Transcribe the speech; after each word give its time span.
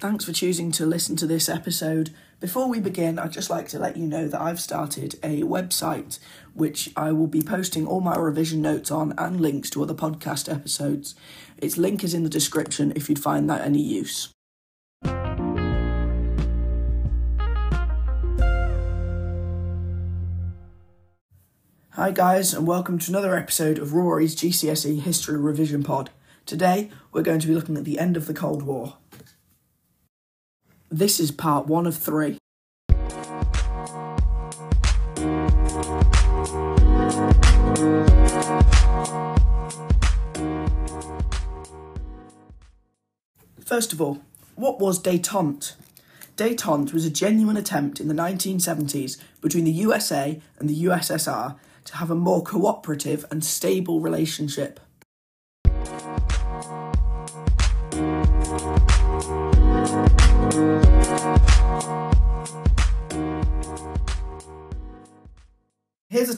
Thanks 0.00 0.24
for 0.24 0.32
choosing 0.32 0.72
to 0.72 0.86
listen 0.86 1.14
to 1.16 1.26
this 1.26 1.46
episode. 1.46 2.08
Before 2.40 2.70
we 2.70 2.80
begin, 2.80 3.18
I'd 3.18 3.32
just 3.32 3.50
like 3.50 3.68
to 3.68 3.78
let 3.78 3.98
you 3.98 4.06
know 4.06 4.28
that 4.28 4.40
I've 4.40 4.58
started 4.58 5.16
a 5.22 5.42
website 5.42 6.18
which 6.54 6.90
I 6.96 7.12
will 7.12 7.26
be 7.26 7.42
posting 7.42 7.86
all 7.86 8.00
my 8.00 8.16
revision 8.16 8.62
notes 8.62 8.90
on 8.90 9.12
and 9.18 9.42
links 9.42 9.68
to 9.70 9.82
other 9.82 9.92
podcast 9.92 10.50
episodes. 10.50 11.14
Its 11.58 11.76
link 11.76 12.02
is 12.02 12.14
in 12.14 12.22
the 12.22 12.30
description 12.30 12.94
if 12.96 13.10
you'd 13.10 13.18
find 13.18 13.50
that 13.50 13.60
any 13.60 13.82
use. 13.82 14.30
Hi, 21.90 22.10
guys, 22.10 22.54
and 22.54 22.66
welcome 22.66 22.98
to 23.00 23.10
another 23.10 23.36
episode 23.36 23.78
of 23.78 23.92
Rory's 23.92 24.34
GCSE 24.34 25.02
History 25.02 25.38
Revision 25.38 25.82
Pod. 25.82 26.08
Today, 26.46 26.88
we're 27.12 27.20
going 27.20 27.40
to 27.40 27.46
be 27.46 27.54
looking 27.54 27.76
at 27.76 27.84
the 27.84 27.98
end 27.98 28.16
of 28.16 28.26
the 28.26 28.32
Cold 28.32 28.62
War. 28.62 28.96
This 30.92 31.20
is 31.20 31.30
part 31.30 31.68
one 31.68 31.86
of 31.86 31.96
three. 31.96 32.36
First 43.64 43.92
of 43.92 44.00
all, 44.00 44.20
what 44.56 44.80
was 44.80 45.00
detente? 45.00 45.74
Detente 46.36 46.92
was 46.92 47.04
a 47.04 47.10
genuine 47.10 47.56
attempt 47.56 48.00
in 48.00 48.08
the 48.08 48.14
1970s 48.14 49.16
between 49.40 49.62
the 49.62 49.70
USA 49.70 50.40
and 50.58 50.68
the 50.68 50.84
USSR 50.86 51.56
to 51.84 51.96
have 51.98 52.10
a 52.10 52.16
more 52.16 52.42
cooperative 52.42 53.24
and 53.30 53.44
stable 53.44 54.00
relationship. 54.00 54.80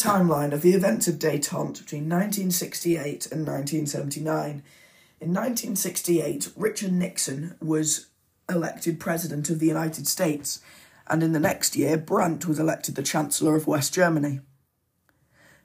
Timeline 0.00 0.52
of 0.52 0.62
the 0.62 0.72
events 0.72 1.06
of 1.08 1.16
detente 1.16 1.80
between 1.80 2.08
1968 2.08 3.26
and 3.30 3.46
1979. 3.46 4.62
In 5.20 5.34
1968, 5.34 6.52
Richard 6.56 6.92
Nixon 6.92 7.56
was 7.60 8.06
elected 8.48 8.98
President 8.98 9.50
of 9.50 9.58
the 9.58 9.66
United 9.66 10.06
States, 10.06 10.60
and 11.06 11.22
in 11.22 11.32
the 11.32 11.40
next 11.40 11.76
year, 11.76 11.98
Brandt 11.98 12.46
was 12.46 12.58
elected 12.58 12.94
the 12.94 13.02
Chancellor 13.02 13.56
of 13.56 13.66
West 13.66 13.92
Germany. 13.92 14.40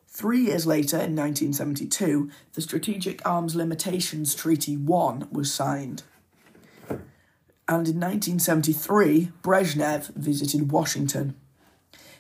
Three 0.08 0.45
years 0.45 0.66
later, 0.66 0.97
in 0.97 1.16
1972, 1.16 2.30
the 2.53 2.61
Strategic 2.61 3.25
Arms 3.25 3.55
Limitations 3.55 4.36
Treaty 4.36 4.75
1 4.75 5.30
was 5.31 5.53
signed. 5.53 6.03
And 7.67 7.88
in 7.88 7.99
1973, 7.99 9.31
Brezhnev 9.42 10.14
visited 10.16 10.72
Washington. 10.72 11.36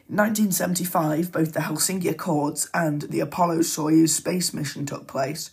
In 0.07 0.17
1975, 0.17 1.31
both 1.31 1.53
the 1.53 1.61
Helsinki 1.61 2.11
Accords 2.11 2.69
and 2.75 3.01
the 3.03 3.21
Apollo 3.21 3.61
Soyuz 3.61 4.09
space 4.09 4.53
mission 4.53 4.85
took 4.85 5.07
place. 5.07 5.49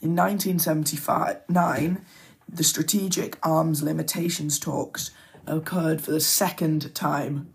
In 0.00 0.16
1979, 0.16 2.04
the 2.48 2.64
Strategic 2.64 3.38
Arms 3.40 3.80
Limitations 3.80 4.58
talks 4.58 5.12
occurred 5.46 6.00
for 6.00 6.10
the 6.10 6.20
second 6.20 6.92
time. 6.92 7.54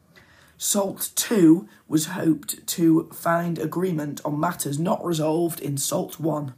SALT 0.57 1.11
II 1.29 1.63
was 1.89 2.05
hoped 2.07 2.65
to 2.67 3.09
find 3.13 3.59
agreement 3.59 4.21
on 4.23 4.39
matters 4.39 4.79
not 4.79 5.03
resolved 5.03 5.59
in 5.59 5.75
SALT 5.75 6.15
I. 6.25 6.53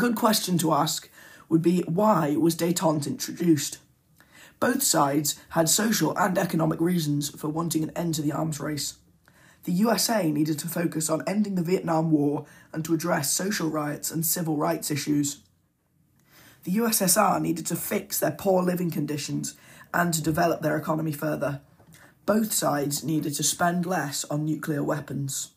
good 0.00 0.16
question 0.16 0.56
to 0.56 0.72
ask 0.72 1.10
would 1.50 1.60
be 1.60 1.82
why 1.82 2.34
was 2.34 2.56
detente 2.56 3.06
introduced? 3.06 3.76
Both 4.58 4.82
sides 4.82 5.38
had 5.50 5.68
social 5.68 6.16
and 6.16 6.38
economic 6.38 6.80
reasons 6.80 7.28
for 7.28 7.48
wanting 7.48 7.82
an 7.82 7.90
end 7.94 8.14
to 8.14 8.22
the 8.22 8.32
arms 8.32 8.58
race. 8.60 8.96
The 9.64 9.72
USA 9.72 10.30
needed 10.30 10.58
to 10.60 10.68
focus 10.68 11.10
on 11.10 11.22
ending 11.26 11.54
the 11.54 11.62
Vietnam 11.62 12.10
War 12.10 12.46
and 12.72 12.82
to 12.86 12.94
address 12.94 13.30
social 13.30 13.68
riots 13.68 14.10
and 14.10 14.24
civil 14.24 14.56
rights 14.56 14.90
issues. 14.90 15.42
The 16.64 16.76
USSR 16.76 17.38
needed 17.38 17.66
to 17.66 17.76
fix 17.76 18.18
their 18.18 18.30
poor 18.30 18.62
living 18.62 18.90
conditions 18.90 19.54
and 19.92 20.14
to 20.14 20.22
develop 20.22 20.62
their 20.62 20.78
economy 20.78 21.12
further. 21.12 21.60
Both 22.24 22.54
sides 22.54 23.04
needed 23.04 23.34
to 23.34 23.42
spend 23.42 23.84
less 23.84 24.24
on 24.24 24.46
nuclear 24.46 24.82
weapons. 24.82 25.50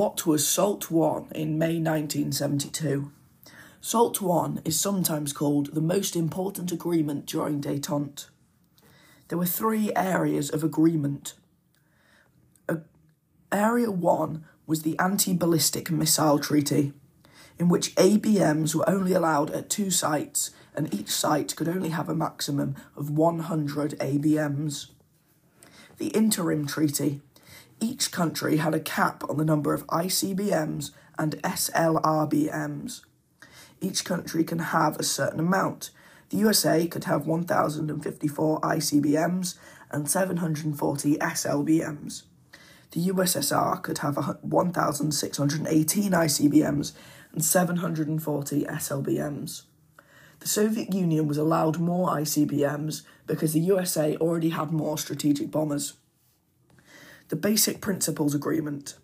What 0.00 0.24
was 0.24 0.48
SALT 0.48 0.90
I 0.90 1.24
in 1.34 1.58
May 1.58 1.78
1972? 1.78 3.12
SALT 3.82 4.22
I 4.22 4.52
is 4.64 4.80
sometimes 4.80 5.34
called 5.34 5.74
the 5.74 5.82
most 5.82 6.16
important 6.16 6.72
agreement 6.72 7.26
during 7.26 7.60
detente. 7.60 8.30
There 9.28 9.36
were 9.36 9.44
three 9.44 9.92
areas 9.94 10.48
of 10.48 10.64
agreement. 10.64 11.34
Area 13.52 13.90
1 13.90 14.44
was 14.66 14.84
the 14.84 14.98
Anti 14.98 15.34
Ballistic 15.34 15.90
Missile 15.90 16.38
Treaty, 16.38 16.94
in 17.58 17.68
which 17.68 17.94
ABMs 17.96 18.74
were 18.74 18.88
only 18.88 19.12
allowed 19.12 19.50
at 19.50 19.68
two 19.68 19.90
sites 19.90 20.50
and 20.74 20.94
each 20.94 21.10
site 21.10 21.54
could 21.56 21.68
only 21.68 21.90
have 21.90 22.08
a 22.08 22.14
maximum 22.14 22.74
of 22.96 23.10
100 23.10 23.98
ABMs. 23.98 24.92
The 25.98 26.08
Interim 26.08 26.66
Treaty. 26.66 27.20
Each 27.80 28.12
country 28.12 28.58
had 28.58 28.74
a 28.74 28.80
cap 28.80 29.24
on 29.28 29.38
the 29.38 29.44
number 29.44 29.72
of 29.72 29.86
ICBMs 29.86 30.90
and 31.18 31.42
SLRBMs. 31.42 33.00
Each 33.80 34.04
country 34.04 34.44
can 34.44 34.58
have 34.58 34.96
a 34.96 35.02
certain 35.02 35.40
amount. 35.40 35.90
The 36.28 36.36
USA 36.38 36.86
could 36.86 37.04
have 37.04 37.26
1,054 37.26 38.60
ICBMs 38.60 39.58
and 39.90 40.10
740 40.10 41.16
SLBMs. 41.16 42.22
The 42.90 43.06
USSR 43.06 43.82
could 43.82 43.98
have 43.98 44.16
1,618 44.42 46.12
ICBMs 46.12 46.92
and 47.32 47.44
740 47.44 48.64
SLBMs. 48.64 49.62
The 50.40 50.48
Soviet 50.48 50.92
Union 50.92 51.28
was 51.28 51.38
allowed 51.38 51.78
more 51.78 52.10
ICBMs 52.10 53.02
because 53.26 53.52
the 53.52 53.60
USA 53.60 54.16
already 54.16 54.50
had 54.50 54.70
more 54.70 54.98
strategic 54.98 55.50
bombers. 55.50 55.94
The 57.30 57.36
Basic 57.36 57.80
Principles 57.80 58.34
Agreement. 58.34 58.96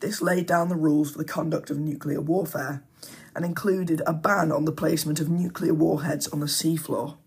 This 0.00 0.22
laid 0.22 0.46
down 0.46 0.70
the 0.70 0.74
rules 0.74 1.10
for 1.10 1.18
the 1.18 1.24
conduct 1.24 1.68
of 1.68 1.78
nuclear 1.78 2.18
warfare 2.18 2.82
and 3.36 3.44
included 3.44 4.00
a 4.06 4.14
ban 4.14 4.50
on 4.50 4.64
the 4.64 4.72
placement 4.72 5.20
of 5.20 5.28
nuclear 5.28 5.74
warheads 5.74 6.26
on 6.28 6.40
the 6.40 6.46
seafloor. 6.46 7.18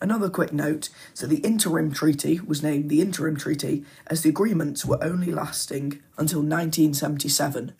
Another 0.00 0.28
quick 0.28 0.52
note 0.52 0.88
so 1.14 1.28
the 1.28 1.36
interim 1.36 1.92
treaty 1.92 2.40
was 2.40 2.60
named 2.60 2.90
the 2.90 3.00
interim 3.00 3.36
treaty 3.36 3.84
as 4.08 4.22
the 4.22 4.30
agreements 4.30 4.84
were 4.84 4.98
only 5.00 5.30
lasting 5.30 6.00
until 6.18 6.40
1977. 6.40 7.74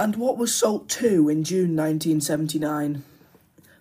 And 0.00 0.14
what 0.14 0.38
was 0.38 0.54
SALT 0.54 0.96
II 1.02 1.28
in 1.28 1.42
June 1.42 1.74
1979? 1.74 3.02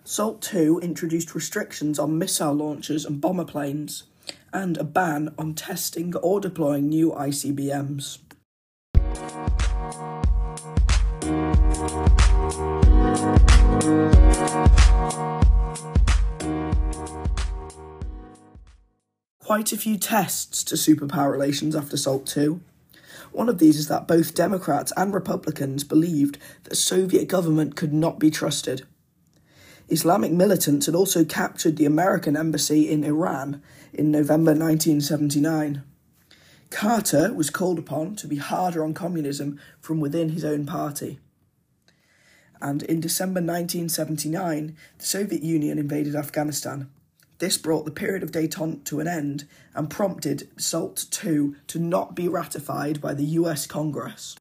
SALT 0.04 0.52
II 0.52 0.78
introduced 0.82 1.36
restrictions 1.36 2.00
on 2.00 2.18
missile 2.18 2.56
launchers 2.56 3.06
and 3.06 3.22
bomber 3.22 3.46
planes, 3.46 4.06
and 4.52 4.78
a 4.78 4.84
ban 4.84 5.36
on 5.38 5.54
testing 5.54 6.16
or 6.16 6.40
deploying 6.40 6.90
new 6.90 7.12
ICBMs. 7.12 8.18
Quite 19.44 19.72
a 19.72 19.78
few 19.78 20.00
tests 20.00 20.64
to 20.64 20.74
superpower 20.74 21.32
relations 21.32 21.76
after 21.76 21.96
SALT 21.96 22.36
II. 22.36 22.60
One 23.38 23.50
of 23.50 23.60
these 23.60 23.78
is 23.78 23.88
that 23.88 24.08
both 24.08 24.34
Democrats 24.34 24.92
and 24.98 25.14
Republicans 25.14 25.84
believed 25.84 26.40
that 26.64 26.76
Soviet 26.76 27.28
government 27.28 27.76
could 27.76 27.94
not 27.94 28.18
be 28.18 28.32
trusted. 28.32 28.82
Islamic 29.90 30.32
militants 30.32 30.88
had 30.88 30.96
also 30.96 31.24
captured 31.24 31.78
the 31.78 31.86
American 31.86 32.36
embassy 32.36 32.90
in 32.90 33.04
Iran 33.04 33.62
in 33.94 34.10
November 34.10 34.54
1979. 34.54 35.84
Carter 36.72 37.32
was 37.32 37.52
called 37.52 37.78
upon 37.78 38.16
to 38.16 38.28
be 38.28 38.38
harder 38.38 38.84
on 38.84 38.96
communism 38.96 39.60
from 39.80 40.00
within 40.00 40.30
his 40.30 40.44
own 40.44 40.66
party. 40.66 41.20
and 42.60 42.82
in 42.82 43.00
December 43.00 43.40
1979, 43.40 44.76
the 44.98 45.06
Soviet 45.06 45.44
Union 45.44 45.78
invaded 45.78 46.16
Afghanistan. 46.16 46.90
This 47.40 47.58
brought 47.58 47.86
the 47.86 47.92
period 47.92 48.24
of 48.24 48.32
detente 48.32 48.84
to 48.86 49.00
an 49.00 49.08
end 49.08 49.48
and 49.76 49.92
prompted 49.92 50.50
SALT 50.60 51.06
II 51.24 51.52
to 51.68 51.80
not 51.80 52.16
be 52.16 52.28
ratified 52.28 53.00
by 53.00 53.14
the 53.14 53.26
US 53.26 53.68
Congress. 53.68 54.36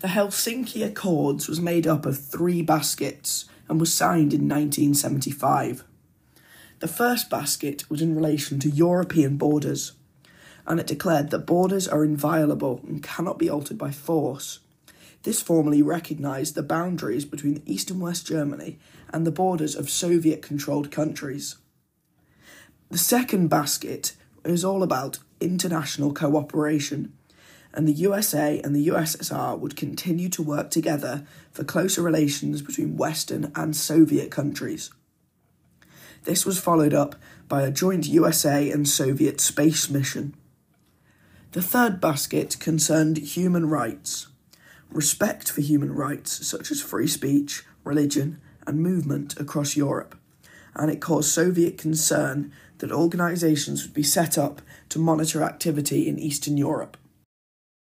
The 0.00 0.08
Helsinki 0.08 0.84
Accords 0.84 1.48
was 1.48 1.60
made 1.60 1.86
up 1.86 2.04
of 2.04 2.18
three 2.18 2.62
baskets 2.62 3.44
and 3.68 3.78
was 3.78 3.92
signed 3.92 4.34
in 4.34 4.48
1975. 4.48 5.84
The 6.80 6.88
first 6.88 7.30
basket 7.30 7.88
was 7.88 8.02
in 8.02 8.16
relation 8.16 8.58
to 8.60 8.68
European 8.68 9.36
borders, 9.36 9.92
and 10.66 10.80
it 10.80 10.86
declared 10.86 11.30
that 11.30 11.46
borders 11.46 11.86
are 11.86 12.04
inviolable 12.04 12.80
and 12.86 13.02
cannot 13.02 13.38
be 13.38 13.48
altered 13.48 13.78
by 13.78 13.90
force. 13.90 14.60
This 15.22 15.42
formally 15.42 15.82
recognised 15.82 16.54
the 16.54 16.62
boundaries 16.62 17.24
between 17.24 17.62
East 17.66 17.90
and 17.90 18.00
West 18.00 18.26
Germany 18.26 18.78
and 19.12 19.26
the 19.26 19.32
borders 19.32 19.74
of 19.74 19.90
Soviet 19.90 20.42
controlled 20.42 20.90
countries. 20.90 21.56
The 22.90 22.98
second 22.98 23.48
basket 23.48 24.14
is 24.44 24.64
all 24.64 24.82
about 24.82 25.18
international 25.40 26.14
cooperation, 26.14 27.12
and 27.74 27.86
the 27.86 27.92
USA 27.92 28.60
and 28.60 28.74
the 28.74 28.86
USSR 28.88 29.58
would 29.58 29.76
continue 29.76 30.28
to 30.30 30.42
work 30.42 30.70
together 30.70 31.26
for 31.50 31.64
closer 31.64 32.02
relations 32.02 32.62
between 32.62 32.96
Western 32.96 33.52
and 33.54 33.74
Soviet 33.74 34.30
countries. 34.30 34.90
This 36.24 36.46
was 36.46 36.58
followed 36.58 36.94
up 36.94 37.16
by 37.48 37.62
a 37.62 37.70
joint 37.70 38.06
USA 38.06 38.70
and 38.70 38.88
Soviet 38.88 39.40
space 39.40 39.90
mission. 39.90 40.34
The 41.56 41.62
third 41.62 42.02
basket 42.02 42.60
concerned 42.60 43.16
human 43.16 43.66
rights. 43.70 44.26
Respect 44.90 45.50
for 45.50 45.62
human 45.62 45.90
rights, 45.90 46.46
such 46.46 46.70
as 46.70 46.82
free 46.82 47.06
speech, 47.06 47.64
religion, 47.82 48.42
and 48.66 48.82
movement 48.82 49.40
across 49.40 49.74
Europe, 49.74 50.18
and 50.74 50.90
it 50.90 51.00
caused 51.00 51.30
Soviet 51.30 51.78
concern 51.78 52.52
that 52.76 52.92
organisations 52.92 53.82
would 53.82 53.94
be 53.94 54.02
set 54.02 54.36
up 54.36 54.60
to 54.90 54.98
monitor 54.98 55.42
activity 55.42 56.06
in 56.06 56.18
Eastern 56.18 56.58
Europe. 56.58 56.98